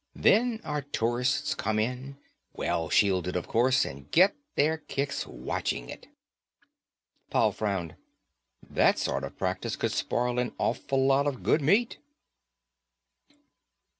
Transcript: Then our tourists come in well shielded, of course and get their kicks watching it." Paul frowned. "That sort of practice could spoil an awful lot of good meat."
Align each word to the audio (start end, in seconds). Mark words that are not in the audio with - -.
Then 0.15 0.61
our 0.63 0.81
tourists 0.81 1.53
come 1.53 1.77
in 1.77 2.17
well 2.53 2.89
shielded, 2.89 3.35
of 3.35 3.47
course 3.47 3.85
and 3.85 4.09
get 4.09 4.35
their 4.55 4.79
kicks 4.79 5.27
watching 5.27 5.89
it." 5.91 6.07
Paul 7.29 7.51
frowned. 7.51 7.93
"That 8.67 8.97
sort 8.97 9.23
of 9.23 9.37
practice 9.37 9.75
could 9.75 9.91
spoil 9.91 10.39
an 10.39 10.55
awful 10.57 11.05
lot 11.05 11.27
of 11.27 11.43
good 11.43 11.61
meat." 11.61 11.99